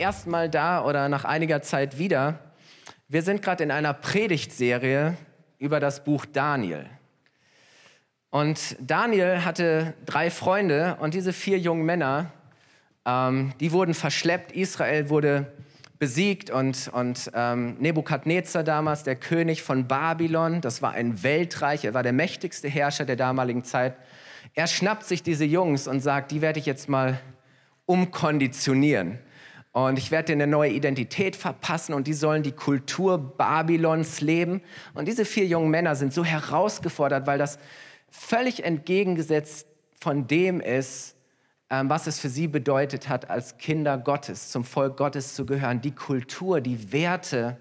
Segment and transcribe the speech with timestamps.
[0.00, 2.38] ersten Mal da oder nach einiger Zeit wieder.
[3.08, 5.16] Wir sind gerade in einer Predigtserie
[5.58, 6.86] über das Buch Daniel.
[8.30, 12.32] Und Daniel hatte drei Freunde und diese vier jungen Männer,
[13.04, 14.52] ähm, die wurden verschleppt.
[14.52, 15.52] Israel wurde
[15.98, 21.92] besiegt und, und ähm, Nebukadnezar damals, der König von Babylon, das war ein Weltreich, er
[21.92, 23.96] war der mächtigste Herrscher der damaligen Zeit.
[24.54, 27.20] Er schnappt sich diese Jungs und sagt, die werde ich jetzt mal
[27.84, 29.18] umkonditionieren.
[29.72, 34.62] Und ich werde dir eine neue Identität verpassen und die sollen die Kultur Babylons leben.
[34.94, 37.58] Und diese vier jungen Männer sind so herausgefordert, weil das
[38.10, 39.68] völlig entgegengesetzt
[40.00, 41.14] von dem ist,
[41.70, 45.80] ähm, was es für sie bedeutet hat, als Kinder Gottes, zum Volk Gottes zu gehören,
[45.80, 47.56] die Kultur, die Werte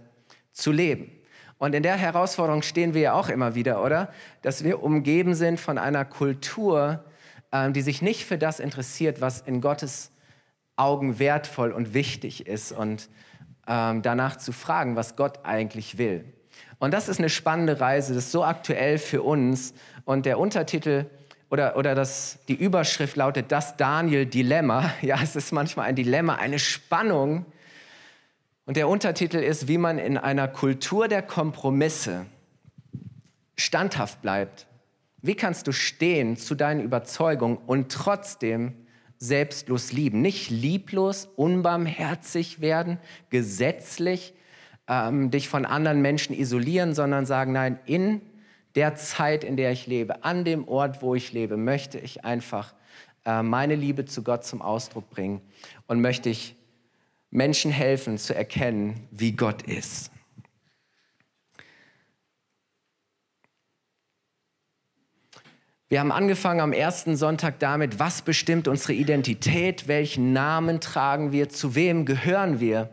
[0.52, 1.12] zu leben.
[1.60, 4.12] Und in der Herausforderung stehen wir ja auch immer wieder, oder?
[4.42, 7.04] Dass wir umgeben sind von einer Kultur,
[7.52, 10.12] ähm, die sich nicht für das interessiert, was in Gottes
[10.80, 13.10] Augen wertvoll und wichtig ist und
[13.68, 16.26] ähm, danach zu fragen, was Gott eigentlich will.
[16.80, 19.74] Und das ist eine spannende Reise, das ist so aktuell für uns.
[20.06, 21.06] Und der Untertitel
[21.50, 24.94] oder, oder das, die Überschrift lautet das Daniel-Dilemma.
[25.02, 27.46] Ja, es ist manchmal ein Dilemma, eine Spannung.
[28.66, 32.28] Und der Untertitel ist, wie man in einer Kultur der Kompromisse
[33.58, 34.68] standhaft bleibt.
[35.22, 38.86] Wie kannst du stehen zu deinen Überzeugungen und trotzdem
[39.20, 40.22] selbstlos lieben.
[40.22, 42.98] Nicht lieblos, unbarmherzig werden,
[43.30, 44.34] gesetzlich
[44.88, 48.22] ähm, dich von anderen Menschen isolieren, sondern sagen, nein, in
[48.76, 52.74] der Zeit, in der ich lebe, an dem Ort, wo ich lebe, möchte ich einfach
[53.26, 55.42] äh, meine Liebe zu Gott zum Ausdruck bringen
[55.88, 56.56] und möchte ich
[57.30, 60.12] Menschen helfen zu erkennen, wie Gott ist.
[65.92, 71.50] Wir haben angefangen am ersten Sonntag damit, was bestimmt unsere Identität, welchen Namen tragen wir,
[71.50, 72.92] zu wem gehören wir,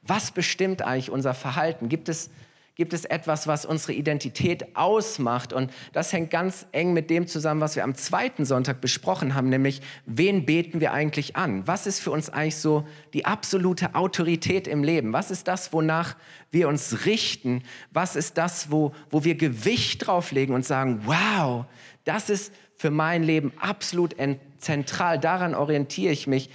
[0.00, 1.90] was bestimmt eigentlich unser Verhalten.
[1.90, 2.30] Gibt es,
[2.76, 5.52] gibt es etwas, was unsere Identität ausmacht?
[5.52, 9.50] Und das hängt ganz eng mit dem zusammen, was wir am zweiten Sonntag besprochen haben,
[9.50, 11.66] nämlich wen beten wir eigentlich an?
[11.66, 15.12] Was ist für uns eigentlich so die absolute Autorität im Leben?
[15.12, 16.16] Was ist das, wonach
[16.50, 17.64] wir uns richten?
[17.92, 21.66] Was ist das, wo, wo wir Gewicht drauflegen und sagen, wow,
[22.04, 24.16] das ist für mein Leben absolut
[24.58, 25.18] zentral.
[25.18, 26.50] Daran orientiere ich mich.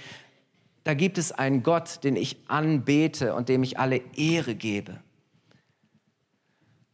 [0.84, 5.00] Da gibt es einen Gott, den ich anbete und dem ich alle Ehre gebe.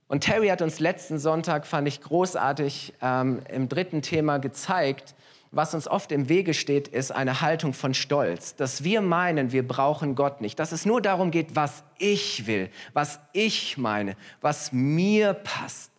[0.09, 5.15] Und Terry hat uns letzten Sonntag, fand ich großartig, ähm, im dritten Thema gezeigt,
[5.53, 9.67] was uns oft im Wege steht, ist eine Haltung von Stolz, dass wir meinen, wir
[9.67, 14.73] brauchen Gott nicht, dass es nur darum geht, was ich will, was ich meine, was
[14.73, 15.92] mir passt.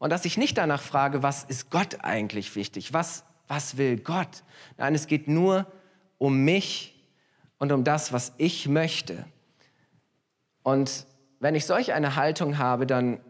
[0.00, 2.94] Und dass ich nicht danach frage, was ist Gott eigentlich wichtig?
[2.94, 4.44] Was, was will Gott?
[4.78, 5.66] Nein, es geht nur
[6.16, 6.98] um mich
[7.58, 9.26] und um das, was ich möchte.
[10.62, 11.04] Und
[11.38, 13.20] wenn ich solch eine Haltung habe, dann,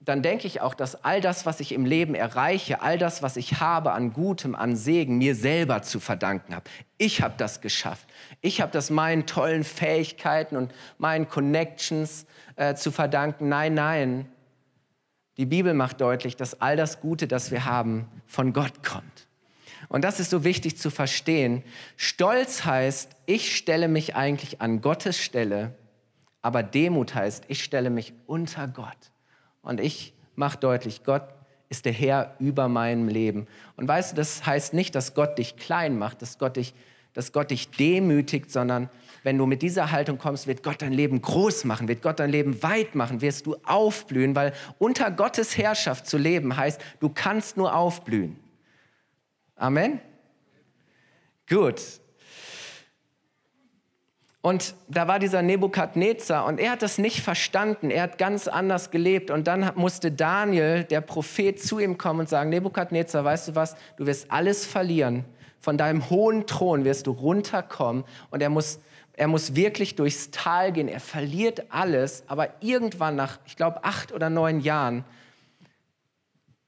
[0.00, 3.36] dann denke ich auch, dass all das, was ich im Leben erreiche, all das, was
[3.36, 6.64] ich habe an Gutem, an Segen, mir selber zu verdanken habe.
[6.96, 8.08] Ich habe das geschafft.
[8.40, 12.24] Ich habe das meinen tollen Fähigkeiten und meinen Connections
[12.56, 13.50] äh, zu verdanken.
[13.50, 14.26] Nein, nein,
[15.40, 19.26] die Bibel macht deutlich, dass all das Gute, das wir haben, von Gott kommt.
[19.88, 21.62] Und das ist so wichtig zu verstehen.
[21.96, 25.74] Stolz heißt, ich stelle mich eigentlich an Gottes Stelle,
[26.42, 29.12] aber Demut heißt, ich stelle mich unter Gott.
[29.62, 31.22] Und ich mache deutlich, Gott
[31.70, 33.46] ist der Herr über meinem Leben.
[33.76, 36.74] Und weißt du, das heißt nicht, dass Gott dich klein macht, dass Gott dich,
[37.14, 38.90] dass Gott dich demütigt, sondern
[39.22, 42.30] wenn du mit dieser Haltung kommst, wird Gott dein Leben groß machen, wird Gott dein
[42.30, 47.56] Leben weit machen, wirst du aufblühen, weil unter Gottes Herrschaft zu leben heißt, du kannst
[47.56, 48.36] nur aufblühen.
[49.56, 50.00] Amen?
[51.48, 51.82] Gut.
[54.42, 57.90] Und da war dieser Nebukadnezar und er hat das nicht verstanden.
[57.90, 59.30] Er hat ganz anders gelebt.
[59.30, 63.76] Und dann musste Daniel, der Prophet, zu ihm kommen und sagen: Nebukadnezar, weißt du was?
[63.98, 65.26] Du wirst alles verlieren.
[65.58, 68.04] Von deinem hohen Thron wirst du runterkommen.
[68.30, 68.80] Und er muss
[69.20, 74.12] er muss wirklich durchs Tal gehen, er verliert alles, aber irgendwann nach, ich glaube, acht
[74.12, 75.04] oder neun Jahren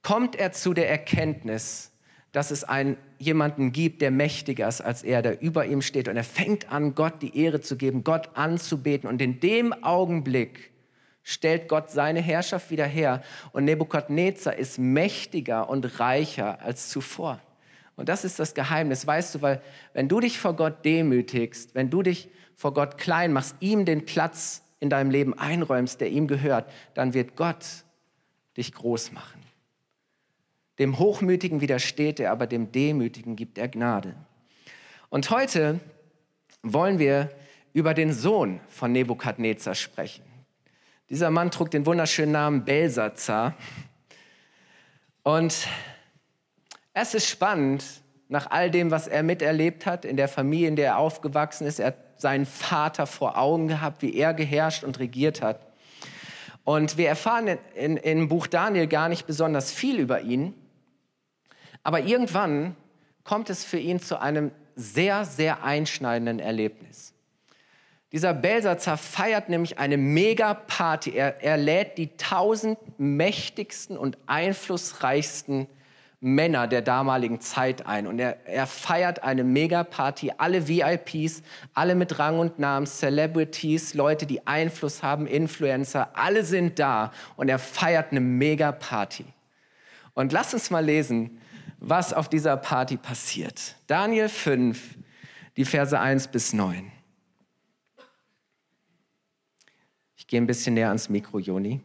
[0.03, 1.93] kommt er zu der Erkenntnis,
[2.31, 6.09] dass es einen jemanden gibt, der mächtiger ist als er, der über ihm steht.
[6.09, 9.09] Und er fängt an, Gott die Ehre zu geben, Gott anzubeten.
[9.09, 10.73] Und in dem Augenblick
[11.23, 13.23] stellt Gott seine Herrschaft wieder her.
[13.53, 17.41] Und Nebukadnezar ist mächtiger und reicher als zuvor.
[17.97, 19.63] Und das ist das Geheimnis, weißt du, weil
[19.95, 24.05] wenn du dich vor Gott demütigst, wenn du dich vor Gott klein machst, ihm den
[24.05, 27.65] Platz in deinem Leben einräumst, der ihm gehört, dann wird Gott
[28.57, 29.41] dich groß machen.
[30.79, 34.15] Dem Hochmütigen widersteht er, aber dem Demütigen gibt er Gnade.
[35.11, 35.79] Und heute
[36.63, 37.31] wollen wir
[37.73, 40.25] über den Sohn von Nebukadnezar sprechen.
[41.11, 43.55] Dieser Mann trug den wunderschönen Namen Belsazar.
[45.23, 45.69] Und
[46.95, 48.02] es ist spannend,
[48.33, 51.79] nach all dem, was er miterlebt hat, in der Familie, in der er aufgewachsen ist.
[51.79, 55.61] Er hat seinen Vater vor Augen gehabt, wie er geherrscht und regiert hat.
[56.65, 60.55] Und wir erfahren in, in, im Buch Daniel gar nicht besonders viel über ihn.
[61.83, 62.75] Aber irgendwann
[63.23, 67.13] kommt es für ihn zu einem sehr, sehr einschneidenden Erlebnis.
[68.13, 71.11] Dieser Belsatzer feiert nämlich eine Mega-Party.
[71.11, 75.67] Er, er lädt die tausend mächtigsten und einflussreichsten
[76.25, 78.07] Männer der damaligen Zeit ein.
[78.07, 80.33] Und er, er feiert eine Mega-Party.
[80.39, 81.43] Alle VIPs,
[81.75, 87.13] alle mit Rang und Namen, Celebrities, Leute, die Einfluss haben, Influencer, alle sind da.
[87.35, 89.25] Und er feiert eine Mega-Party.
[90.15, 91.41] Und lass uns mal lesen,
[91.81, 93.75] was auf dieser Party passiert.
[93.89, 94.97] Daniel 5,
[95.57, 96.93] die Verse 1 bis 9.
[100.15, 101.81] Ich gehe ein bisschen näher ans Mikro, Joni.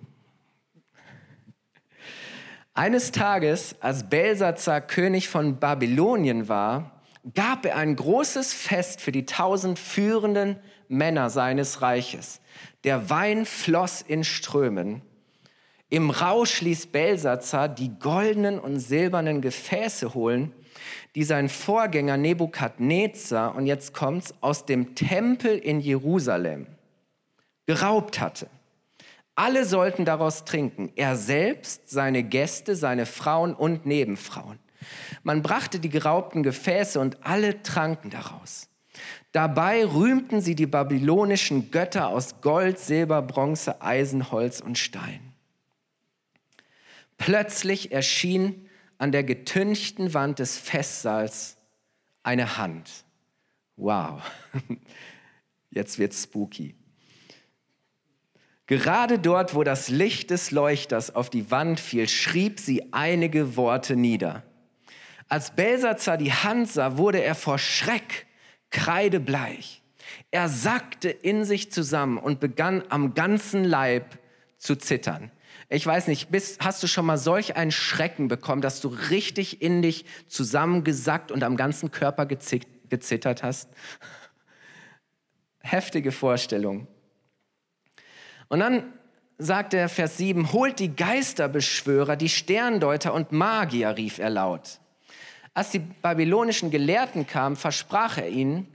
[2.77, 7.01] Eines Tages, als Belsazar König von Babylonien war,
[7.33, 10.57] gab er ein großes Fest für die tausend führenden
[10.87, 12.39] Männer seines Reiches.
[12.83, 15.01] Der Wein floss in Strömen.
[15.89, 20.53] Im Rausch ließ Belsazar die goldenen und silbernen Gefäße holen,
[21.15, 26.67] die sein Vorgänger Nebukadnezar, und jetzt kommt's, aus dem Tempel in Jerusalem
[27.65, 28.47] geraubt hatte.
[29.37, 34.57] Alle sollten daraus trinken, er selbst, seine Gäste, seine Frauen und Nebenfrauen.
[35.21, 38.67] Man brachte die geraubten Gefäße und alle tranken daraus.
[39.33, 45.33] Dabei rühmten sie die babylonischen Götter aus Gold, Silber, Bronze, Eisen, Holz und Stein.
[47.19, 48.67] Plötzlich erschien
[48.97, 51.57] an der getünchten Wand des Festsaals
[52.23, 53.05] eine Hand.
[53.75, 54.19] Wow,
[55.69, 56.73] jetzt wird's spooky.
[58.67, 63.95] Gerade dort, wo das Licht des Leuchters auf die Wand fiel, schrieb sie einige Worte
[63.95, 64.43] nieder.
[65.29, 68.27] Als Belsazar die Hand sah, wurde er vor Schreck
[68.69, 69.81] kreidebleich.
[70.31, 74.19] Er sackte in sich zusammen und begann am ganzen Leib
[74.57, 75.31] zu zittern.
[75.69, 79.61] Ich weiß nicht, bist, hast du schon mal solch einen Schrecken bekommen, dass du richtig
[79.61, 83.69] in dich zusammengesackt und am ganzen Körper gezittert hast?
[85.59, 86.87] Heftige Vorstellung.
[88.49, 88.93] Und dann
[89.37, 94.79] sagt er Vers 7, holt die Geisterbeschwörer, die Sterndeuter und Magier, rief er laut.
[95.53, 98.67] Als die babylonischen Gelehrten kamen, versprach er ihnen,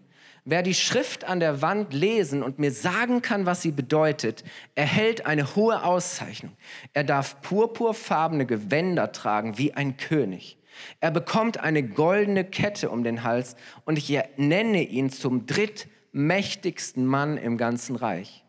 [0.45, 5.27] wer die Schrift an der Wand lesen und mir sagen kann, was sie bedeutet, erhält
[5.27, 6.57] eine hohe Auszeichnung.
[6.93, 10.59] Er darf purpurfarbene Gewänder tragen wie ein König.
[11.01, 17.37] Er bekommt eine goldene Kette um den Hals und ich nenne ihn zum drittmächtigsten Mann
[17.37, 18.42] im ganzen Reich.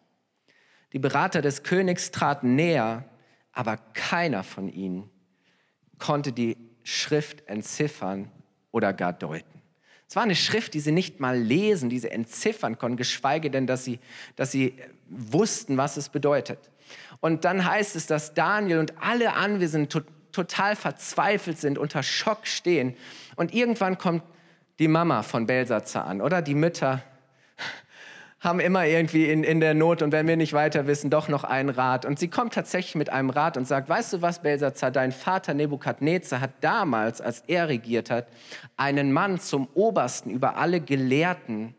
[0.94, 3.04] Die Berater des Königs traten näher,
[3.52, 5.10] aber keiner von ihnen
[5.98, 8.32] konnte die Schrift entziffern
[8.72, 9.62] oder gar deuten.
[10.08, 13.66] Es war eine Schrift, die sie nicht mal lesen, die sie entziffern konnten, geschweige denn,
[13.66, 14.00] dass sie,
[14.36, 14.76] dass sie
[15.08, 16.70] wussten, was es bedeutet.
[17.20, 22.48] Und dann heißt es, dass Daniel und alle Anwesenden to total verzweifelt sind, unter Schock
[22.48, 22.96] stehen.
[23.36, 24.24] Und irgendwann kommt
[24.80, 27.04] die Mama von Belsatzer an oder die Mütter
[28.44, 31.46] haben immer irgendwie in, in der Not und wenn wir nicht weiter wissen, doch noch
[31.46, 32.06] einen Rat.
[32.06, 35.54] Und sie kommt tatsächlich mit einem Rat und sagt, weißt du was, Belsazar, dein Vater
[35.54, 38.28] Nebukadnezar hat damals, als er regiert hat,
[38.76, 41.74] einen Mann zum Obersten über alle Gelehrten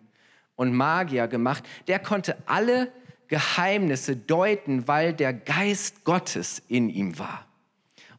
[0.57, 1.65] und Magier gemacht.
[1.87, 2.91] Der konnte alle
[3.29, 7.47] Geheimnisse deuten, weil der Geist Gottes in ihm war.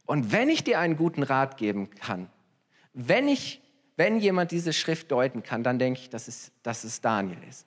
[0.04, 2.28] Und wenn ich dir einen guten Rat geben kann,
[2.92, 3.60] wenn ich
[3.96, 7.66] wenn jemand diese Schrift deuten kann, dann denke ich, dass es, dass es Daniel ist.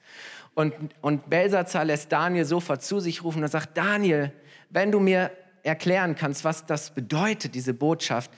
[0.59, 4.33] Und, und Belsazar lässt Daniel sofort zu sich rufen und sagt, Daniel,
[4.69, 5.31] wenn du mir
[5.63, 8.29] erklären kannst, was das bedeutet, diese Botschaft,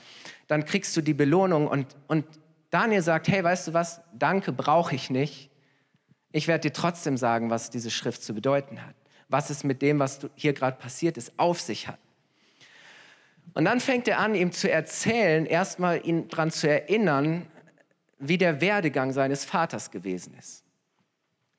[0.46, 1.66] dann kriegst du die Belohnung.
[1.66, 2.24] Und, und
[2.70, 5.50] Daniel sagt, hey, weißt du was, danke brauche ich nicht.
[6.30, 8.94] Ich werde dir trotzdem sagen, was diese Schrift zu bedeuten hat,
[9.28, 11.98] was es mit dem, was hier gerade passiert ist, auf sich hat.
[13.54, 17.48] Und dann fängt er an, ihm zu erzählen, erstmal ihn daran zu erinnern,
[18.20, 20.61] wie der Werdegang seines Vaters gewesen ist.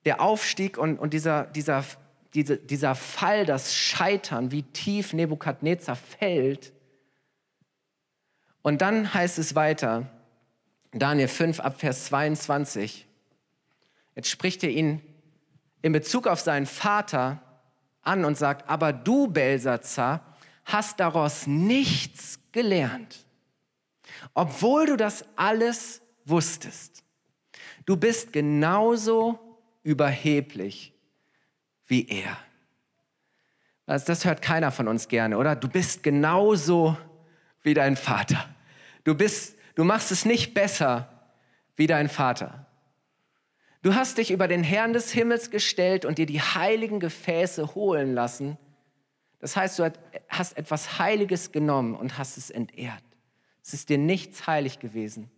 [0.04, 1.84] Der Aufstieg und, und dieser, dieser,
[2.34, 6.72] diese, dieser Fall, das Scheitern, wie tief Nebukadnezar fällt.
[8.62, 10.10] Und dann heißt es weiter,
[10.92, 13.06] Daniel 5 ab Vers 22,
[14.14, 15.00] jetzt spricht er ihn
[15.82, 17.42] in Bezug auf seinen Vater
[18.02, 20.24] an und sagt, aber du, Belsazar,
[20.64, 23.26] hast daraus nichts gelernt,
[24.32, 27.04] obwohl du das alles wusstest.
[27.84, 29.38] Du bist genauso
[29.84, 30.92] überheblich
[31.86, 32.36] wie er.
[33.86, 35.54] Also das hört keiner von uns gerne, oder?
[35.54, 36.96] Du bist genauso
[37.62, 38.48] wie dein Vater.
[39.04, 41.08] Du, bist, du machst es nicht besser
[41.76, 42.66] wie dein Vater.
[43.82, 48.14] Du hast dich über den Herrn des Himmels gestellt und dir die heiligen Gefäße holen
[48.14, 48.56] lassen.
[49.40, 49.92] Das heißt, du
[50.30, 53.04] hast etwas Heiliges genommen und hast es entehrt.
[53.62, 55.30] Es ist dir nichts heilig gewesen,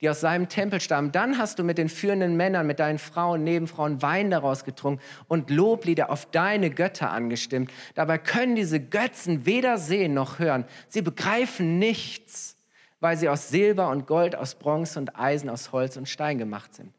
[0.00, 1.12] die aus seinem Tempel stammen.
[1.12, 5.50] Dann hast du mit den führenden Männern, mit deinen Frauen, Nebenfrauen Wein daraus getrunken und
[5.50, 7.72] Loblieder auf deine Götter angestimmt.
[7.94, 10.64] Dabei können diese Götzen weder sehen noch hören.
[10.88, 12.56] Sie begreifen nichts,
[13.00, 16.74] weil sie aus Silber und Gold, aus Bronze und Eisen, aus Holz und Stein gemacht
[16.74, 16.92] sind.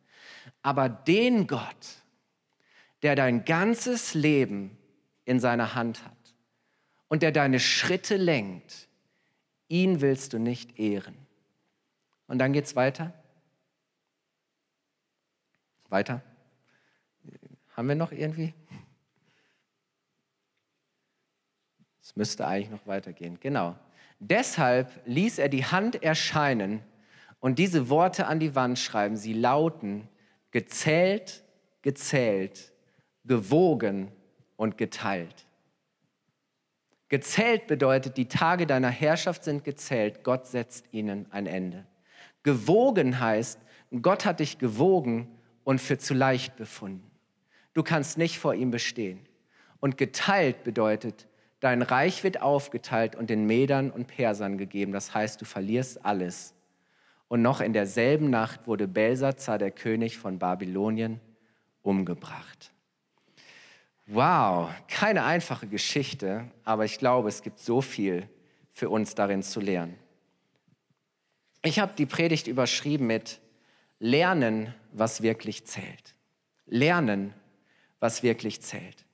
[0.61, 2.03] Aber den Gott,
[3.01, 4.77] der dein ganzes Leben
[5.23, 6.13] in seiner Hand hat
[7.07, 8.89] und der deine Schritte lenkt,
[9.69, 11.28] ihn willst du nicht ehren.
[12.29, 13.11] Und dann geht es weiter.
[15.89, 16.21] Weiter.
[17.75, 18.53] Haben wir noch irgendwie?
[22.01, 23.39] Es müsste eigentlich noch weitergehen.
[23.39, 23.75] Genau.
[24.19, 26.83] Deshalb ließ er die Hand erscheinen
[27.39, 29.17] und diese Worte an die Wand schreiben.
[29.17, 30.07] Sie lauten,
[30.51, 31.43] gezählt,
[31.81, 32.71] gezählt,
[33.25, 34.11] gewogen
[34.55, 35.47] und geteilt.
[37.07, 41.87] Gezählt bedeutet, die Tage deiner Herrschaft sind gezählt, Gott setzt ihnen ein Ende.
[42.43, 43.59] Gewogen heißt,
[44.01, 45.27] Gott hat dich gewogen
[45.63, 47.09] und für zu leicht befunden.
[47.73, 49.19] Du kannst nicht vor ihm bestehen.
[49.79, 51.27] Und geteilt bedeutet,
[51.59, 54.91] dein Reich wird aufgeteilt und den Medern und Persern gegeben.
[54.91, 56.53] Das heißt, du verlierst alles.
[57.27, 61.19] Und noch in derselben Nacht wurde Belsazar, der König von Babylonien,
[61.81, 62.73] umgebracht.
[64.07, 68.27] Wow, keine einfache Geschichte, aber ich glaube, es gibt so viel
[68.73, 69.95] für uns darin zu lernen.
[71.61, 73.39] Ich habe die Predigt überschrieben mit
[73.99, 76.15] Lernen, was wirklich zählt.
[76.65, 77.33] Lernen,
[77.99, 79.05] was wirklich zählt.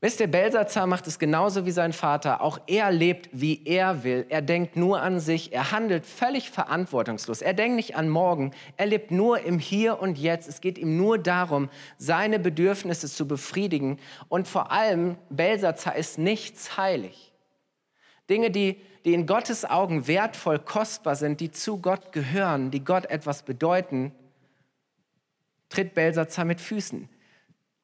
[0.00, 2.42] Wisst ihr, Belsazar macht es genauso wie sein Vater.
[2.42, 4.26] Auch er lebt, wie er will.
[4.28, 5.52] Er denkt nur an sich.
[5.52, 7.40] Er handelt völlig verantwortungslos.
[7.40, 8.52] Er denkt nicht an morgen.
[8.76, 10.48] Er lebt nur im Hier und Jetzt.
[10.48, 13.98] Es geht ihm nur darum, seine Bedürfnisse zu befriedigen.
[14.28, 17.25] Und vor allem, Belsazar ist nichts heilig.
[18.28, 23.06] Dinge, die die in Gottes Augen wertvoll, kostbar sind, die zu Gott gehören, die Gott
[23.06, 24.10] etwas bedeuten,
[25.68, 27.08] tritt Belsazar mit Füßen.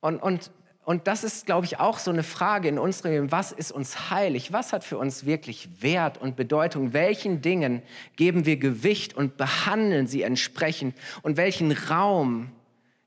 [0.01, 0.51] Und, und,
[0.85, 3.31] und das ist, glaube ich, auch so eine Frage in unserem Leben.
[3.31, 4.53] Was ist uns heilig?
[4.53, 6.93] Was hat für uns wirklich Wert und Bedeutung?
[6.93, 7.83] Welchen Dingen
[8.17, 10.97] geben wir Gewicht und behandeln sie entsprechend?
[11.23, 12.51] Und welchen Raum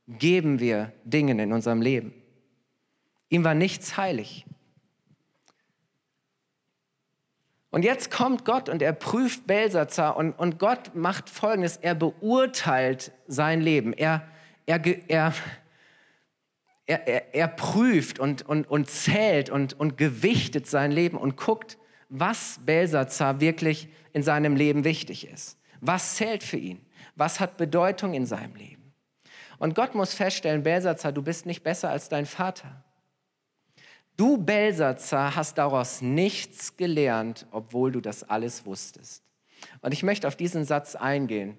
[0.07, 2.13] geben wir Dingen in unserem Leben?
[3.27, 4.45] Ihm war nichts heilig.
[7.75, 13.11] Und jetzt kommt Gott und er prüft Belsazar und, und Gott macht Folgendes, er beurteilt
[13.27, 13.91] sein Leben.
[13.91, 14.25] Er,
[14.65, 15.33] er, er,
[16.85, 21.77] er, er, prüft und, und, und zählt und, und gewichtet sein Leben und guckt,
[22.07, 25.57] was Belsazar wirklich in seinem Leben wichtig ist.
[25.81, 26.79] Was zählt für ihn?
[27.17, 28.93] Was hat Bedeutung in seinem Leben?
[29.57, 32.84] Und Gott muss feststellen, Belsazar, du bist nicht besser als dein Vater.
[34.17, 39.23] Du Belsatzer hast daraus nichts gelernt, obwohl du das alles wusstest.
[39.81, 41.57] Und ich möchte auf diesen Satz eingehen,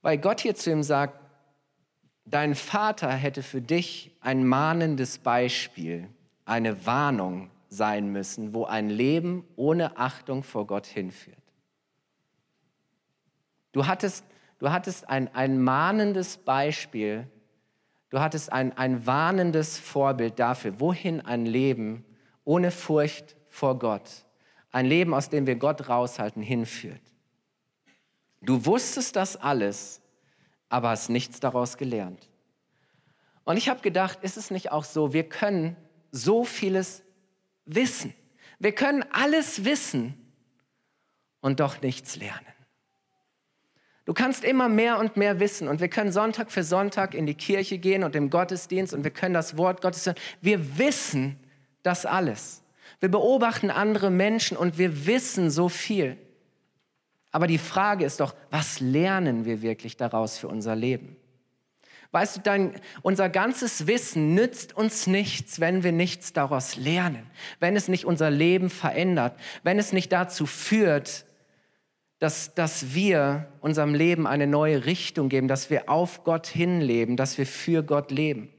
[0.00, 1.20] weil Gott hier zu ihm sagt,
[2.24, 6.08] dein Vater hätte für dich ein mahnendes Beispiel,
[6.44, 11.36] eine Warnung sein müssen, wo ein Leben ohne Achtung vor Gott hinführt.
[13.72, 14.24] Du hattest,
[14.58, 17.28] du hattest ein, ein mahnendes Beispiel
[18.10, 22.04] Du hattest ein, ein warnendes Vorbild dafür, wohin ein Leben
[22.44, 24.24] ohne Furcht vor Gott,
[24.70, 27.02] ein Leben, aus dem wir Gott raushalten, hinführt.
[28.40, 30.00] Du wusstest das alles,
[30.68, 32.30] aber hast nichts daraus gelernt.
[33.44, 35.76] Und ich habe gedacht, ist es nicht auch so, wir können
[36.10, 37.02] so vieles
[37.64, 38.14] wissen.
[38.58, 40.32] Wir können alles wissen
[41.40, 42.46] und doch nichts lernen.
[44.08, 47.34] Du kannst immer mehr und mehr wissen und wir können Sonntag für Sonntag in die
[47.34, 50.16] Kirche gehen und im Gottesdienst und wir können das Wort Gottes hören.
[50.40, 51.38] Wir wissen
[51.82, 52.62] das alles.
[53.00, 56.16] Wir beobachten andere Menschen und wir wissen so viel.
[57.32, 61.18] Aber die Frage ist doch, was lernen wir wirklich daraus für unser Leben?
[62.10, 67.26] Weißt du, dein, unser ganzes Wissen nützt uns nichts, wenn wir nichts daraus lernen,
[67.60, 71.26] wenn es nicht unser Leben verändert, wenn es nicht dazu führt,
[72.18, 77.38] dass, dass wir unserem Leben eine neue Richtung geben, dass wir auf Gott hinleben, dass
[77.38, 78.52] wir für Gott leben.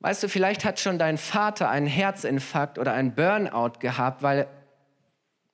[0.00, 4.46] Weißt du, vielleicht hat schon dein Vater einen Herzinfarkt oder einen Burnout gehabt, weil,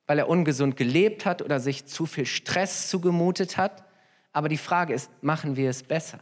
[0.07, 3.85] weil er ungesund gelebt hat oder sich zu viel Stress zugemutet hat.
[4.33, 6.19] Aber die Frage ist, machen wir es besser?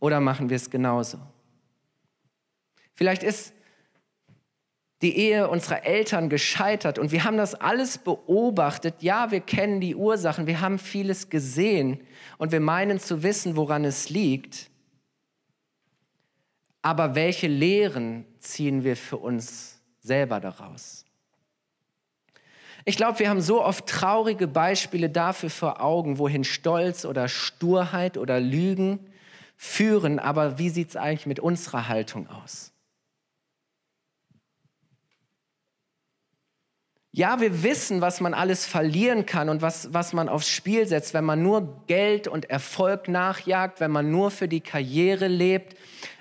[0.00, 1.18] Oder machen wir es genauso?
[2.98, 3.52] Vielleicht ist
[5.02, 9.04] die Ehe unserer Eltern gescheitert und wir haben das alles beobachtet.
[9.04, 12.00] Ja, wir kennen die Ursachen, wir haben vieles gesehen
[12.38, 14.68] und wir meinen zu wissen, woran es liegt.
[16.82, 21.04] Aber welche Lehren ziehen wir für uns selber daraus?
[22.84, 28.18] Ich glaube, wir haben so oft traurige Beispiele dafür vor Augen, wohin Stolz oder Sturheit
[28.18, 28.98] oder Lügen
[29.56, 30.18] führen.
[30.18, 32.72] Aber wie sieht es eigentlich mit unserer Haltung aus?
[37.10, 41.14] Ja, wir wissen, was man alles verlieren kann und was, was man aufs Spiel setzt,
[41.14, 45.76] wenn man nur Geld und Erfolg nachjagt, wenn man nur für die Karriere lebt,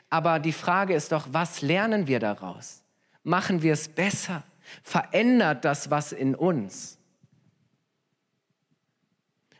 [0.10, 2.84] aber die Frage ist doch, was lernen wir daraus?
[3.24, 4.44] Machen wir es besser?
[4.84, 6.98] Verändert das was in uns?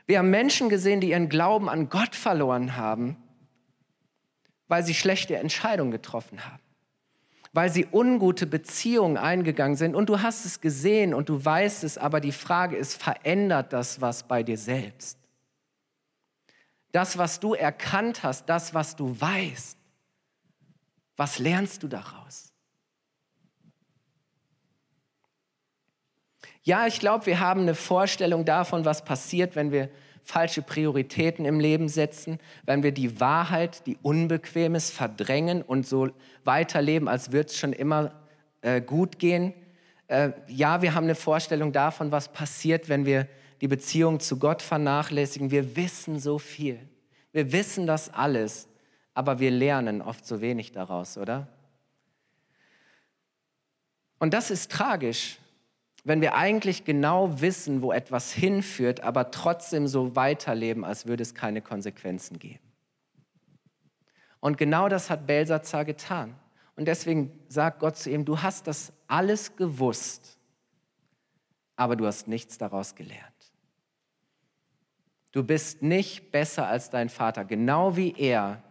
[0.06, 3.18] Wir haben Menschen gesehen, die ihren Glauben an Gott verloren haben,
[4.70, 6.64] weil sie schlechte Entscheidungen getroffen haben,
[7.54, 9.96] weil sie ungute Beziehungen eingegangen sind.
[9.96, 14.02] Und du hast es gesehen und du weißt es, aber die Frage ist, verändert das
[14.02, 15.18] was bei dir selbst?
[16.92, 19.78] Das, was du erkannt hast, das, was du weißt,
[21.16, 22.54] was lernst du daraus?
[26.64, 29.90] Ja, ich glaube, wir haben eine Vorstellung davon, was passiert, wenn wir
[30.28, 36.10] falsche Prioritäten im Leben setzen, wenn wir die Wahrheit, die Unbequemes verdrängen und so
[36.44, 38.12] weiterleben, als würde es schon immer
[38.62, 39.54] äh, gut gehen.
[40.08, 43.28] Äh, ja, wir haben eine Vorstellung davon, was passiert, wenn wir
[43.62, 45.52] die Beziehung zu Gott vernachlässigen.
[45.52, 46.80] Wir wissen so viel.
[47.32, 48.68] Wir wissen das alles
[49.18, 51.48] aber wir lernen oft so wenig daraus, oder?
[54.20, 55.40] Und das ist tragisch,
[56.08, 61.36] wenn wir eigentlich genau wissen, wo etwas hinführt, aber trotzdem so weiterleben, als würde es
[61.36, 62.64] keine Konsequenzen geben.
[64.40, 66.34] Und genau das hat Belsazar getan.
[66.78, 70.38] Und deswegen sagt Gott zu ihm, du hast das alles gewusst,
[71.76, 73.52] aber du hast nichts daraus gelernt.
[75.34, 78.64] Du bist nicht besser als dein Vater, genau wie er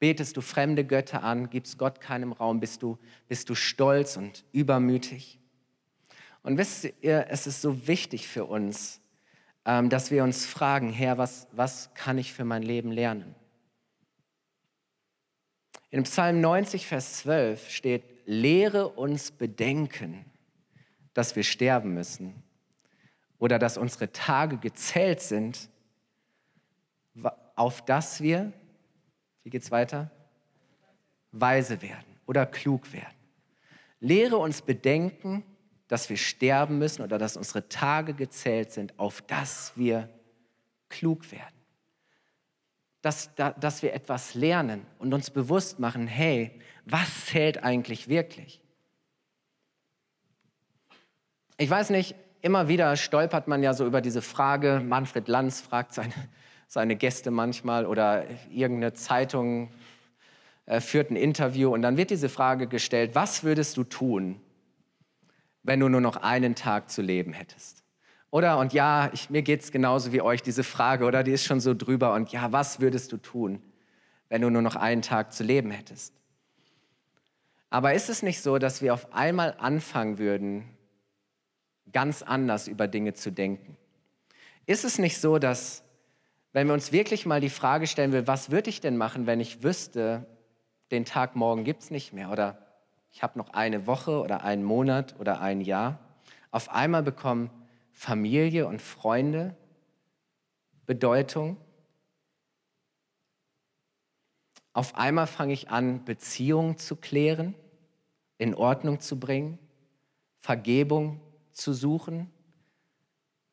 [0.00, 4.44] Betest du fremde Götter an, gibst Gott keinem Raum, bist du, bist du stolz und
[4.52, 5.38] übermütig.
[6.42, 9.00] Und wisst ihr, es ist so wichtig für uns,
[9.64, 13.34] ähm, dass wir uns fragen, Herr, was, was kann ich für mein Leben lernen?
[15.90, 20.24] In Psalm 90, Vers 12 steht, lehre uns bedenken,
[21.14, 22.42] dass wir sterben müssen
[23.38, 25.70] oder dass unsere Tage gezählt sind,
[27.54, 28.52] auf dass wir
[29.48, 30.10] wie geht es weiter?
[31.32, 33.16] Weise werden oder klug werden.
[33.98, 35.42] Lehre uns bedenken,
[35.88, 40.08] dass wir sterben müssen oder dass unsere Tage gezählt sind, auf dass wir
[40.88, 41.54] klug werden.
[43.00, 48.60] Dass, dass wir etwas lernen und uns bewusst machen, hey, was zählt eigentlich wirklich?
[51.56, 55.94] Ich weiß nicht, immer wieder stolpert man ja so über diese Frage, Manfred Lanz fragt
[55.94, 56.12] seine,
[56.66, 59.72] seine Gäste manchmal oder irgendeine Zeitung
[60.66, 64.40] äh, führt ein Interview und dann wird diese Frage gestellt, was würdest du tun,
[65.62, 67.84] wenn du nur noch einen Tag zu leben hättest?
[68.30, 71.44] Oder, und ja, ich, mir geht es genauso wie euch, diese Frage, oder die ist
[71.44, 73.62] schon so drüber, und ja, was würdest du tun,
[74.28, 76.12] wenn du nur noch einen Tag zu leben hättest?
[77.70, 80.64] Aber ist es nicht so, dass wir auf einmal anfangen würden,
[81.92, 83.76] ganz anders über Dinge zu denken?
[84.66, 85.82] Ist es nicht so, dass
[86.52, 89.40] wenn wir uns wirklich mal die Frage stellen will, was würde ich denn machen, wenn
[89.40, 90.26] ich wüsste,
[90.90, 92.67] den Tag morgen gibt es nicht mehr oder
[93.12, 95.98] ich habe noch eine Woche oder einen Monat oder ein Jahr.
[96.50, 97.50] Auf einmal bekommen
[97.92, 99.56] Familie und Freunde
[100.86, 101.58] Bedeutung.
[104.72, 107.54] Auf einmal fange ich an, Beziehungen zu klären,
[108.38, 109.58] in Ordnung zu bringen,
[110.38, 112.30] Vergebung zu suchen,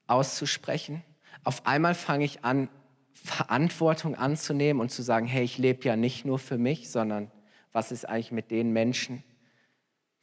[0.07, 1.03] auszusprechen.
[1.43, 2.69] Auf einmal fange ich an,
[3.13, 7.31] Verantwortung anzunehmen und zu sagen, hey, ich lebe ja nicht nur für mich, sondern
[7.71, 9.23] was ist eigentlich mit den Menschen,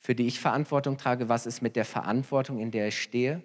[0.02, 3.40] für die ich Verantwortung trage, was ist mit der Verantwortung, in der ich stehe.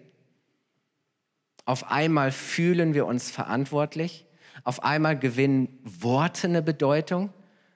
[1.66, 4.26] Auf einmal fühlen wir uns verantwortlich,
[4.64, 7.32] auf einmal gewinnen Worte eine Bedeutung.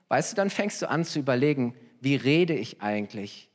[0.07, 3.49] Weißt du, dann fängst du an zu überlegen, wie rede ich eigentlich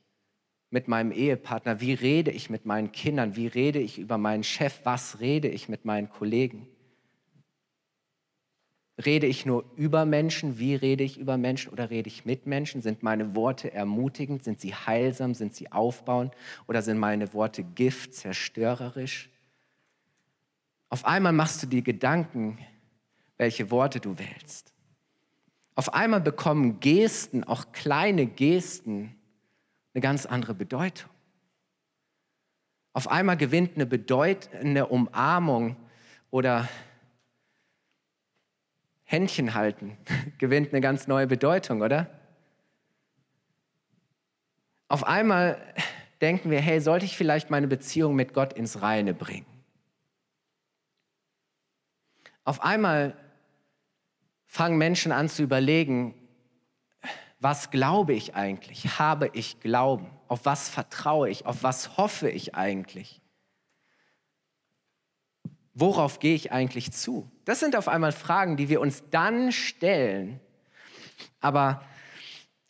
[0.71, 4.81] mit meinem Ehepartner, wie rede ich mit meinen Kindern, wie rede ich über meinen Chef,
[4.85, 6.69] was rede ich mit meinen Kollegen.
[9.05, 10.59] Rede ich nur über Menschen?
[10.59, 12.81] Wie rede ich über Menschen oder rede ich mit Menschen?
[12.81, 14.43] Sind meine Worte ermutigend?
[14.43, 15.35] Sind sie heilsam?
[15.35, 16.35] Sind sie aufbauend?
[16.67, 19.29] Oder sind meine Worte Gift, zerstörerisch?
[20.89, 22.59] Auf einmal machst du dir Gedanken,
[23.37, 24.73] welche Worte du wählst.
[25.75, 29.15] Auf einmal bekommen Gesten, auch kleine Gesten,
[29.93, 31.11] eine ganz andere Bedeutung.
[32.95, 35.77] Auf einmal gewinnt eine bedeutende Umarmung
[36.31, 36.67] oder
[39.07, 39.97] Händchen halten
[40.39, 42.11] gewinnt eine ganz neue Bedeutung, oder?
[44.89, 45.59] Auf einmal
[46.21, 49.47] denken wir, hey, sollte ich vielleicht meine Beziehung mit Gott ins Reine bringen?
[52.45, 53.17] Auf einmal
[54.45, 56.15] fangen Menschen an zu überlegen,
[57.41, 58.99] was glaube ich eigentlich?
[58.99, 60.11] Habe ich Glauben?
[60.29, 61.47] Auf was vertraue ich?
[61.47, 63.21] Auf was hoffe ich eigentlich?
[65.79, 67.31] Worauf gehe ich eigentlich zu?
[67.45, 70.41] Das sind auf einmal Fragen, die wir uns dann stellen.
[71.43, 71.85] Aber,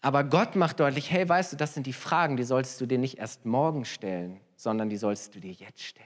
[0.01, 2.99] aber Gott macht deutlich, hey, weißt du, das sind die Fragen, die solltest du dir
[2.99, 6.05] nicht erst morgen stellen, sondern die sollst du dir jetzt stellen.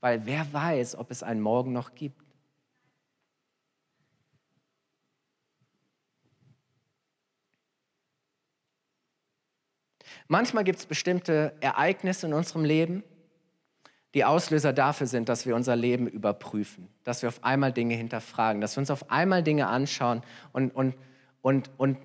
[0.00, 2.22] Weil wer weiß, ob es einen Morgen noch gibt.
[10.26, 13.04] Manchmal gibt es bestimmte Ereignisse in unserem Leben,
[14.14, 18.60] die Auslöser dafür sind, dass wir unser Leben überprüfen, dass wir auf einmal Dinge hinterfragen,
[18.60, 20.22] dass wir uns auf einmal Dinge anschauen
[20.52, 20.94] und, und,
[21.42, 21.98] und, und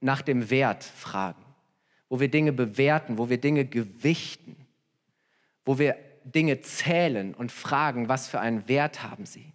[0.00, 1.44] nach dem Wert fragen,
[2.08, 4.56] wo wir Dinge bewerten, wo wir Dinge gewichten,
[5.64, 9.52] wo wir Dinge zählen und fragen, was für einen Wert haben sie.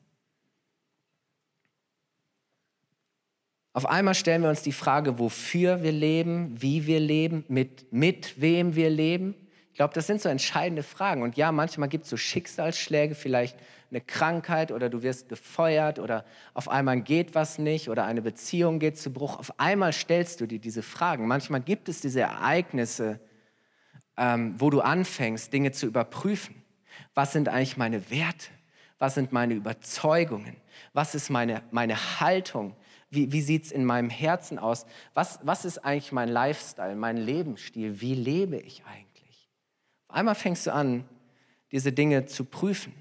[3.74, 8.42] Auf einmal stellen wir uns die Frage, wofür wir leben, wie wir leben, mit, mit
[8.42, 9.36] wem wir leben
[9.76, 11.22] glaube, das sind so entscheidende Fragen.
[11.22, 13.58] Und ja, manchmal gibt es so Schicksalsschläge, vielleicht
[13.92, 18.80] eine Krankheit oder du wirst gefeuert oder auf einmal geht was nicht oder eine Beziehung
[18.80, 19.40] geht zu Bruch.
[19.40, 21.28] Auf einmal stellst du dir diese Fragen.
[21.28, 23.20] Manchmal gibt es diese Ereignisse,
[24.18, 26.64] ähm, wo du anfängst, Dinge zu überprüfen.
[27.14, 28.48] Was sind eigentlich meine Werte?
[29.00, 30.58] Was sind meine Überzeugungen?
[30.94, 32.76] Was ist meine, meine Haltung?
[33.10, 34.86] Wie, wie sieht es in meinem Herzen aus?
[35.14, 38.02] Was, was ist eigentlich mein Lifestyle, mein Lebensstil?
[38.02, 39.09] Wie lebe ich eigentlich?
[40.10, 41.08] Einmal fängst du an,
[41.72, 42.94] diese Dinge zu prüfen.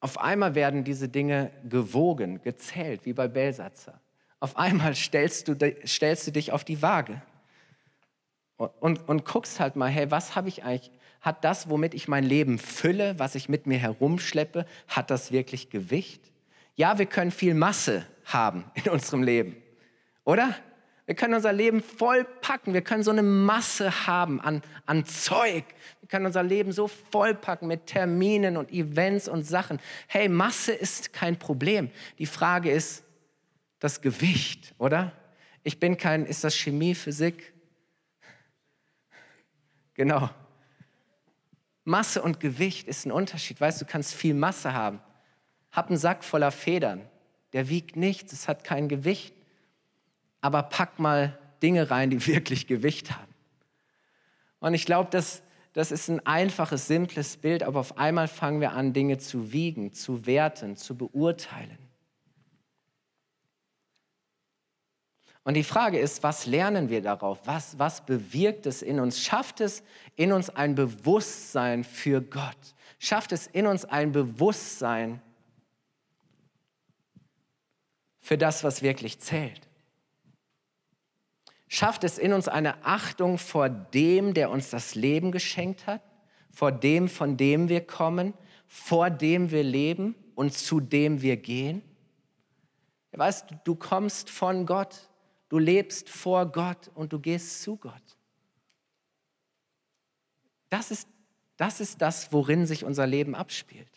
[0.00, 4.00] Auf einmal werden diese Dinge gewogen, gezählt, wie bei Belsatzer.
[4.40, 7.22] Auf einmal stellst du, stellst du dich auf die Waage
[8.56, 12.08] und, und, und guckst halt mal, hey, was habe ich eigentlich, hat das, womit ich
[12.08, 16.32] mein Leben fülle, was ich mit mir herumschleppe, hat das wirklich Gewicht?
[16.74, 19.56] Ja, wir können viel Masse haben in unserem Leben,
[20.24, 20.54] oder?
[21.06, 22.74] Wir können unser Leben voll packen.
[22.74, 25.64] Wir können so eine Masse haben an, an Zeug.
[26.00, 29.78] Wir können unser Leben so vollpacken mit Terminen und Events und Sachen.
[30.08, 31.90] Hey, Masse ist kein Problem.
[32.18, 33.04] Die Frage ist
[33.78, 35.12] das Gewicht, oder?
[35.62, 37.52] Ich bin kein, ist das Chemie, Physik?
[39.94, 40.28] Genau.
[41.84, 43.60] Masse und Gewicht ist ein Unterschied.
[43.60, 45.00] Weißt du, du kannst viel Masse haben.
[45.70, 47.08] Hab einen Sack voller Federn.
[47.52, 49.35] Der wiegt nichts, es hat kein Gewicht
[50.46, 53.34] aber pack mal Dinge rein, die wirklich Gewicht haben.
[54.60, 58.72] Und ich glaube, das, das ist ein einfaches, simples Bild, aber auf einmal fangen wir
[58.72, 61.78] an, Dinge zu wiegen, zu werten, zu beurteilen.
[65.42, 67.40] Und die Frage ist, was lernen wir darauf?
[67.44, 69.20] Was, was bewirkt es in uns?
[69.20, 69.82] Schafft es
[70.14, 72.56] in uns ein Bewusstsein für Gott?
[73.00, 75.20] Schafft es in uns ein Bewusstsein
[78.20, 79.65] für das, was wirklich zählt?
[81.76, 86.00] Schafft es in uns eine Achtung vor dem, der uns das Leben geschenkt hat,
[86.50, 88.32] vor dem, von dem wir kommen,
[88.66, 91.82] vor dem wir leben und zu dem wir gehen?
[93.12, 95.08] Weißt du, du kommst von Gott,
[95.48, 98.02] du lebst vor Gott und du gehst zu Gott.
[100.68, 101.08] Das ist
[101.56, 103.88] das, ist das worin sich unser Leben abspielt.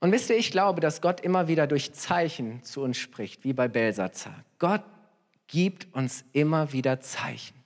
[0.00, 3.52] Und wisst ihr, ich glaube, dass Gott immer wieder durch Zeichen zu uns spricht, wie
[3.52, 4.34] bei Belsatzer.
[4.58, 4.82] Gott
[5.46, 7.60] gibt uns immer wieder Zeichen.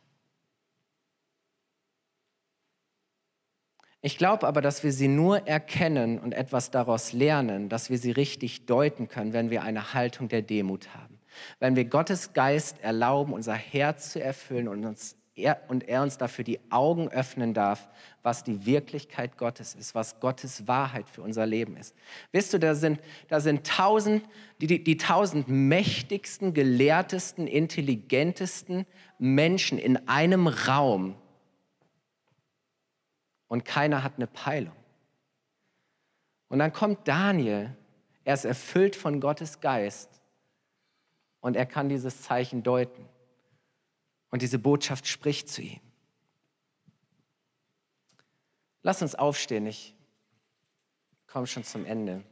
[4.01, 8.11] Ich glaube aber, dass wir sie nur erkennen und etwas daraus lernen, dass wir sie
[8.11, 11.18] richtig deuten können, wenn wir eine Haltung der Demut haben.
[11.59, 16.16] Wenn wir Gottes Geist erlauben, unser Herz zu erfüllen und uns er, und er uns
[16.16, 17.88] dafür die Augen öffnen darf,
[18.23, 21.94] was die Wirklichkeit Gottes ist, was Gottes Wahrheit für unser Leben ist.
[22.33, 24.25] Wisst du, da sind, da sind tausend,
[24.61, 28.87] die, die, die tausend mächtigsten, gelehrtesten, intelligentesten
[29.18, 31.16] Menschen in einem Raum
[33.49, 34.75] und keiner hat eine Peilung.
[36.49, 37.77] Und dann kommt Daniel,
[38.25, 40.20] er ist erfüllt von Gottes Geist
[41.40, 43.05] und er kann dieses Zeichen deuten.
[44.35, 45.79] Und diese Botschaft spricht zu ihm.
[48.83, 49.94] Lass uns aufstehen, ich
[51.29, 52.25] komme schon zum Ende.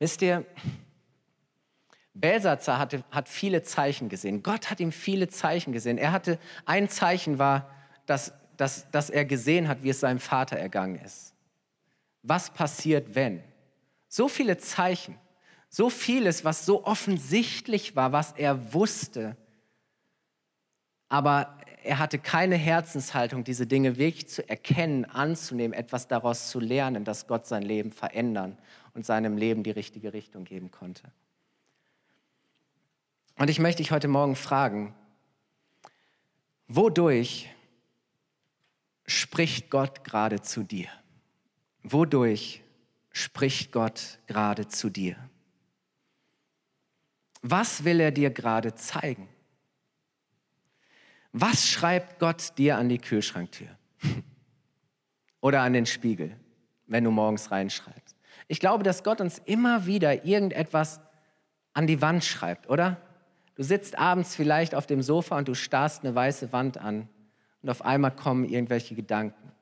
[0.00, 0.46] Wisst ihr,
[2.14, 4.42] Belsazar hatte, hat viele Zeichen gesehen.
[4.42, 5.98] Gott hat ihm viele Zeichen gesehen.
[5.98, 7.70] Er hatte, ein Zeichen war,
[8.06, 11.34] dass, dass, dass er gesehen hat, wie es seinem Vater ergangen ist.
[12.22, 13.42] Was passiert, wenn?
[14.08, 15.16] So viele Zeichen,
[15.68, 19.36] so vieles, was so offensichtlich war, was er wusste.
[21.10, 27.04] Aber er hatte keine Herzenshaltung, diese Dinge wirklich zu erkennen, anzunehmen, etwas daraus zu lernen,
[27.04, 28.56] dass Gott sein Leben verändern
[28.94, 31.10] und seinem Leben die richtige Richtung geben konnte.
[33.36, 34.94] Und ich möchte dich heute Morgen fragen,
[36.68, 37.48] wodurch
[39.06, 40.88] spricht Gott gerade zu dir?
[41.82, 42.62] Wodurch
[43.10, 45.16] spricht Gott gerade zu dir?
[47.42, 49.28] Was will er dir gerade zeigen?
[51.32, 53.68] Was schreibt Gott dir an die Kühlschranktür?
[55.40, 56.36] Oder an den Spiegel,
[56.86, 58.09] wenn du morgens reinschreibst?
[58.50, 60.98] Ich glaube, dass Gott uns immer wieder irgendetwas
[61.72, 63.00] an die Wand schreibt, oder?
[63.54, 67.08] Du sitzt abends vielleicht auf dem Sofa und du starrst eine weiße Wand an
[67.62, 69.52] und auf einmal kommen irgendwelche Gedanken.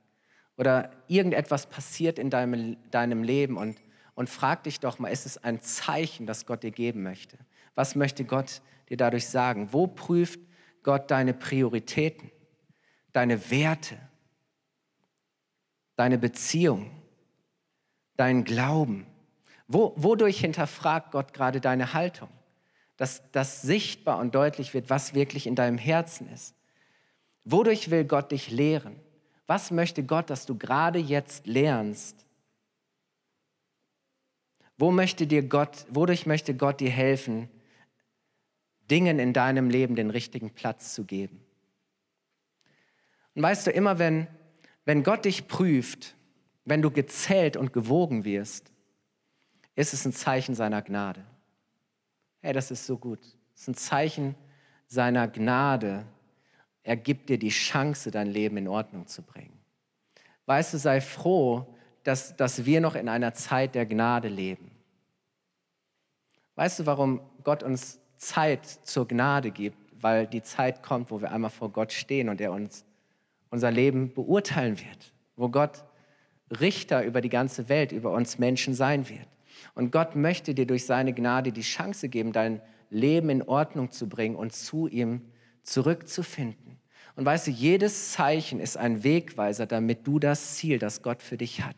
[0.56, 3.76] Oder irgendetwas passiert in deinem, deinem Leben und,
[4.14, 7.36] und frag dich doch mal, ist es ein Zeichen, das Gott dir geben möchte?
[7.74, 9.68] Was möchte Gott dir dadurch sagen?
[9.70, 10.40] Wo prüft
[10.82, 12.30] Gott deine Prioritäten,
[13.12, 13.98] deine Werte,
[15.94, 16.97] deine Beziehung?
[18.18, 19.06] Deinen Glauben?
[19.68, 22.28] Wo, wodurch hinterfragt Gott gerade deine Haltung?
[22.96, 26.54] Dass das sichtbar und deutlich wird, was wirklich in deinem Herzen ist.
[27.44, 28.96] Wodurch will Gott dich lehren?
[29.46, 32.26] Was möchte Gott, dass du gerade jetzt lernst?
[34.76, 37.48] Wo möchte dir Gott, wodurch möchte Gott dir helfen,
[38.90, 41.42] Dingen in deinem Leben den richtigen Platz zu geben?
[43.34, 44.26] Und weißt du, immer wenn,
[44.84, 46.16] wenn Gott dich prüft,
[46.68, 48.72] wenn du gezählt und gewogen wirst,
[49.74, 51.24] ist es ein Zeichen seiner Gnade.
[52.40, 53.20] Hey, das ist so gut.
[53.54, 54.34] Es ist ein Zeichen
[54.86, 56.04] seiner Gnade.
[56.82, 59.58] Er gibt dir die Chance, dein Leben in Ordnung zu bringen.
[60.46, 61.66] Weißt du, sei froh,
[62.02, 64.70] dass, dass wir noch in einer Zeit der Gnade leben.
[66.54, 69.76] Weißt du, warum Gott uns Zeit zur Gnade gibt?
[70.00, 72.84] Weil die Zeit kommt, wo wir einmal vor Gott stehen und er uns
[73.50, 75.12] unser Leben beurteilen wird.
[75.36, 75.84] Wo Gott
[76.50, 79.26] Richter über die ganze Welt, über uns Menschen sein wird.
[79.74, 84.08] Und Gott möchte dir durch seine Gnade die Chance geben, dein Leben in Ordnung zu
[84.08, 85.22] bringen und zu ihm
[85.62, 86.78] zurückzufinden.
[87.16, 91.36] Und weißt du, jedes Zeichen ist ein Wegweiser, damit du das Ziel, das Gott für
[91.36, 91.76] dich hat,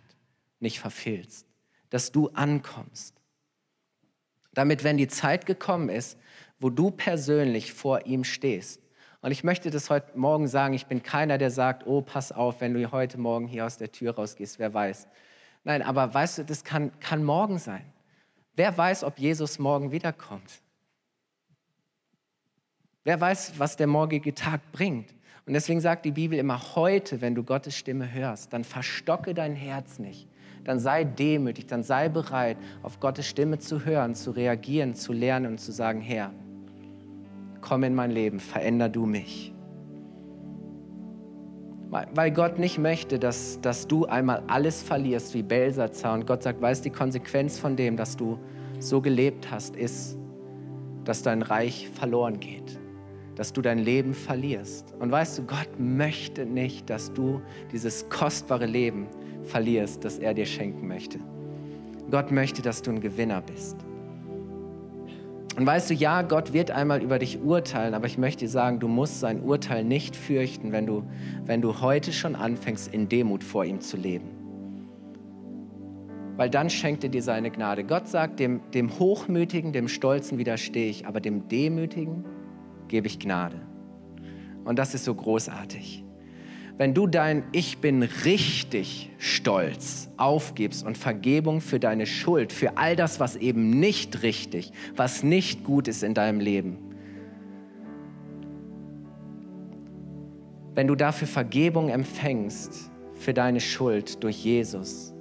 [0.61, 1.46] nicht verfehlst,
[1.88, 3.14] dass du ankommst.
[4.52, 6.18] Damit, wenn die Zeit gekommen ist,
[6.59, 8.80] wo du persönlich vor ihm stehst,
[9.22, 12.61] und ich möchte das heute Morgen sagen, ich bin keiner, der sagt, oh, pass auf,
[12.61, 15.09] wenn du heute Morgen hier aus der Tür rausgehst, wer weiß.
[15.64, 17.85] Nein, aber weißt du, das kann, kann morgen sein.
[18.56, 20.62] Wer weiß, ob Jesus morgen wiederkommt?
[23.04, 25.14] Wer weiß, was der morgige Tag bringt?
[25.46, 29.54] Und deswegen sagt die Bibel immer, heute, wenn du Gottes Stimme hörst, dann verstocke dein
[29.54, 30.28] Herz nicht.
[30.64, 35.46] Dann sei demütig, dann sei bereit, auf Gottes Stimme zu hören, zu reagieren, zu lernen
[35.52, 36.33] und zu sagen, Herr,
[37.61, 39.55] komm in mein Leben, veränder du mich.
[41.90, 46.14] Weil Gott nicht möchte, dass, dass du einmal alles verlierst wie Belsazar.
[46.14, 48.38] Und Gott sagt, weißt die Konsequenz von dem, dass du
[48.79, 50.16] so gelebt hast, ist,
[51.05, 52.79] dass dein Reich verloren geht.
[53.35, 54.94] Dass du dein Leben verlierst.
[55.01, 57.40] Und weißt du, Gott möchte nicht, dass du
[57.73, 59.09] dieses kostbare Leben
[59.42, 61.18] verlierst, das er dir schenken möchte.
[62.09, 63.77] Gott möchte, dass du ein Gewinner bist.
[65.56, 68.78] Und weißt du, ja, Gott wird einmal über dich urteilen, aber ich möchte dir sagen,
[68.78, 71.02] du musst sein Urteil nicht fürchten, wenn du,
[71.44, 74.30] wenn du heute schon anfängst, in Demut vor ihm zu leben.
[76.36, 77.84] Weil dann schenkt er dir seine Gnade.
[77.84, 82.24] Gott sagt, dem, dem Hochmütigen, dem Stolzen widerstehe ich, aber dem Demütigen
[82.88, 83.60] gebe ich Gnade.
[84.64, 86.04] Und das ist so großartig
[86.81, 92.97] wenn du dein Ich bin richtig stolz aufgibst und Vergebung für deine Schuld, für all
[92.97, 96.79] das, was eben nicht richtig, was nicht gut ist in deinem Leben,
[100.75, 105.12] wenn du dafür Vergebung empfängst für deine Schuld durch Jesus,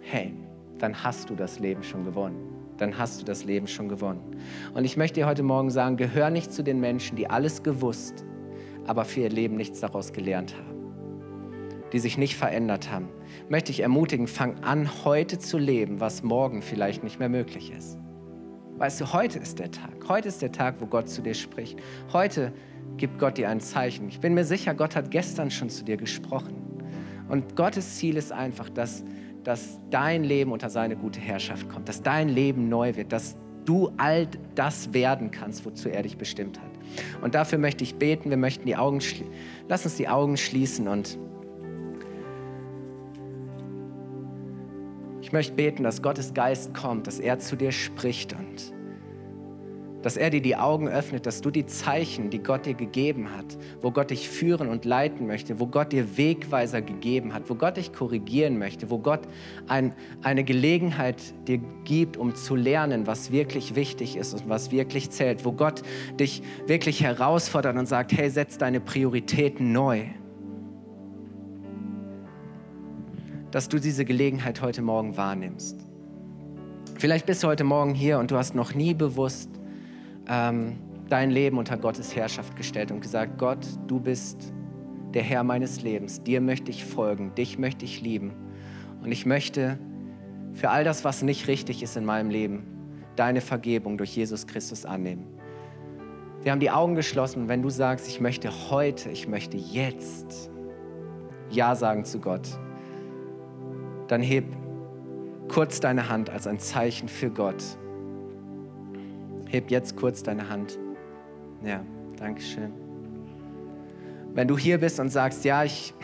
[0.00, 0.32] hey,
[0.78, 2.36] dann hast du das Leben schon gewonnen.
[2.76, 4.36] Dann hast du das Leben schon gewonnen.
[4.74, 8.24] Und ich möchte dir heute Morgen sagen, gehör nicht zu den Menschen, die alles gewusst,
[8.86, 10.73] aber für ihr Leben nichts daraus gelernt haben
[11.94, 13.08] die sich nicht verändert haben,
[13.48, 17.96] möchte ich ermutigen, fang an, heute zu leben, was morgen vielleicht nicht mehr möglich ist.
[18.78, 20.08] Weißt du, heute ist der Tag.
[20.08, 21.78] Heute ist der Tag, wo Gott zu dir spricht.
[22.12, 22.52] Heute
[22.96, 24.08] gibt Gott dir ein Zeichen.
[24.08, 26.56] Ich bin mir sicher, Gott hat gestern schon zu dir gesprochen.
[27.28, 29.04] Und Gottes Ziel ist einfach, dass,
[29.44, 33.92] dass dein Leben unter seine gute Herrschaft kommt, dass dein Leben neu wird, dass du
[33.98, 34.26] all
[34.56, 36.72] das werden kannst, wozu er dich bestimmt hat.
[37.22, 38.30] Und dafür möchte ich beten.
[38.30, 38.98] Wir möchten die Augen,
[39.68, 41.18] lass uns die Augen schließen und
[45.34, 48.72] möchte beten, dass Gottes Geist kommt, dass er zu dir spricht und
[50.00, 53.56] dass er dir die Augen öffnet, dass du die Zeichen, die Gott dir gegeben hat,
[53.80, 57.78] wo Gott dich führen und leiten möchte, wo Gott dir Wegweiser gegeben hat, wo Gott
[57.78, 59.22] dich korrigieren möchte, wo Gott
[59.66, 61.16] ein, eine Gelegenheit
[61.48, 65.82] dir gibt, um zu lernen, was wirklich wichtig ist und was wirklich zählt, wo Gott
[66.20, 70.04] dich wirklich herausfordert und sagt, hey, setz deine Prioritäten neu.
[73.54, 75.78] Dass du diese Gelegenheit heute Morgen wahrnimmst.
[76.98, 79.48] Vielleicht bist du heute Morgen hier und du hast noch nie bewusst
[80.28, 80.72] ähm,
[81.08, 84.52] dein Leben unter Gottes Herrschaft gestellt und gesagt, Gott, du bist
[85.12, 88.32] der Herr meines Lebens, dir möchte ich folgen, dich möchte ich lieben
[89.04, 89.78] und ich möchte
[90.54, 92.64] für all das, was nicht richtig ist in meinem Leben,
[93.14, 95.28] deine Vergebung durch Jesus Christus annehmen.
[96.42, 100.50] Wir haben die Augen geschlossen und wenn du sagst, ich möchte heute, ich möchte jetzt
[101.50, 102.48] Ja sagen zu Gott,
[104.08, 104.44] dann heb
[105.48, 107.62] kurz deine Hand als ein Zeichen für Gott.
[109.48, 110.78] Heb jetzt kurz deine Hand.
[111.64, 111.84] Ja,
[112.16, 112.72] danke schön.
[114.34, 115.94] Wenn du hier bist und sagst, ja, ich,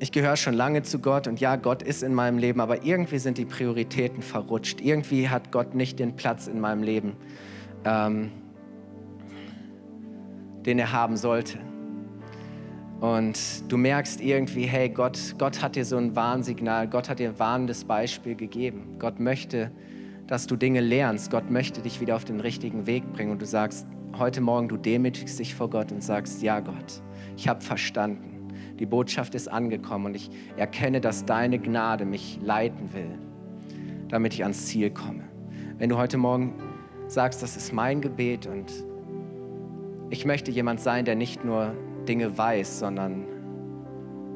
[0.00, 3.18] ich gehöre schon lange zu Gott und ja, Gott ist in meinem Leben, aber irgendwie
[3.18, 4.80] sind die Prioritäten verrutscht.
[4.80, 7.16] Irgendwie hat Gott nicht den Platz in meinem Leben,
[7.84, 8.32] ähm,
[10.64, 11.58] den er haben sollte
[13.00, 17.30] und du merkst irgendwie, hey, Gott, Gott hat dir so ein Warnsignal, Gott hat dir
[17.30, 18.96] ein warnendes Beispiel gegeben.
[18.98, 19.70] Gott möchte,
[20.26, 21.30] dass du Dinge lernst.
[21.30, 23.32] Gott möchte dich wieder auf den richtigen Weg bringen.
[23.32, 23.86] Und du sagst,
[24.18, 27.02] heute Morgen, du demütigst dich vor Gott und sagst, ja Gott,
[27.36, 28.48] ich habe verstanden.
[28.78, 33.18] Die Botschaft ist angekommen und ich erkenne, dass deine Gnade mich leiten will,
[34.08, 35.24] damit ich ans Ziel komme.
[35.78, 36.54] Wenn du heute Morgen
[37.08, 38.72] sagst, das ist mein Gebet und
[40.08, 41.74] ich möchte jemand sein, der nicht nur
[42.06, 43.26] Dinge weiß, sondern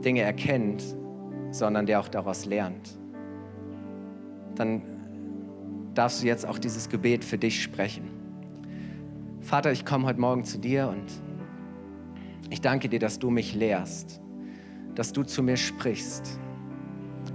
[0.04, 0.82] Dinge erkennt,
[1.50, 2.98] sondern der auch daraus lernt,
[4.54, 4.82] dann
[5.94, 8.10] darfst du jetzt auch dieses Gebet für dich sprechen.
[9.40, 11.06] Vater, ich komme heute Morgen zu dir und
[12.50, 14.20] ich danke dir, dass du mich lehrst,
[14.94, 16.38] dass du zu mir sprichst,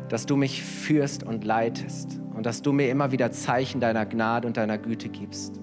[0.10, 4.48] dass du mich führst und leitest und dass du mir immer wieder Zeichen deiner Gnade
[4.48, 5.62] und deiner Güte gibst.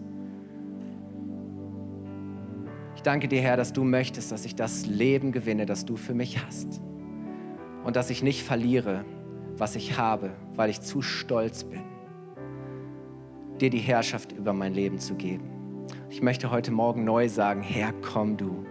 [3.03, 6.15] Ich danke dir, Herr, dass du möchtest, dass ich das Leben gewinne, das du für
[6.15, 6.81] mich hast.
[7.83, 9.05] Und dass ich nicht verliere,
[9.57, 11.83] was ich habe, weil ich zu stolz bin,
[13.61, 15.51] dir die Herrschaft über mein Leben zu geben.
[16.11, 18.65] Ich möchte heute Morgen neu sagen, Herr, komm du.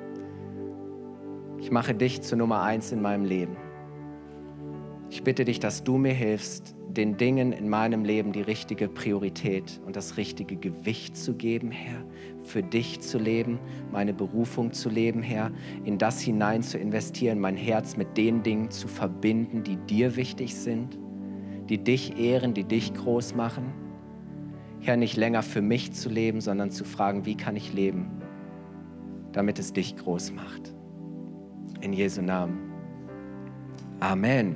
[1.59, 3.57] Ich mache dich zur Nummer eins in meinem Leben.
[5.09, 9.79] Ich bitte dich, dass du mir hilfst, den Dingen in meinem Leben die richtige Priorität
[9.85, 12.03] und das richtige Gewicht zu geben, Herr,
[12.43, 13.59] für dich zu leben,
[13.91, 15.51] meine Berufung zu leben, Herr,
[15.83, 20.55] in das hinein zu investieren, mein Herz mit den Dingen zu verbinden, die dir wichtig
[20.55, 20.97] sind,
[21.69, 23.73] die dich ehren, die dich groß machen.
[24.79, 28.09] Herr, nicht länger für mich zu leben, sondern zu fragen, wie kann ich leben,
[29.31, 30.73] damit es dich groß macht.
[31.81, 32.71] In Jesu Namen.
[33.99, 34.55] Amen.